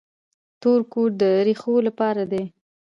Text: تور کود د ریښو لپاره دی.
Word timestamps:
تور 0.61 0.79
کود 0.93 1.11
د 1.21 1.23
ریښو 1.45 1.75
لپاره 1.87 2.23
دی. 2.31 2.43